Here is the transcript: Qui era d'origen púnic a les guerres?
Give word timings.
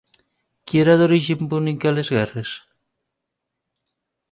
Qui 0.71 0.79
era 0.83 0.95
d'origen 1.01 1.43
púnic 1.51 1.85
a 1.89 1.93
les 1.97 2.11
guerres? 2.17 2.55